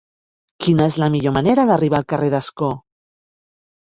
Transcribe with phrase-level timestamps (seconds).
[0.63, 2.73] Quina és la millor manera d'arribar al carrer d'Ascó?